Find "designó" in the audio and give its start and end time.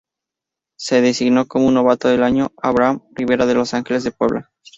0.99-1.47